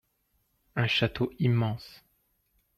[0.75, 2.03] Un château immense.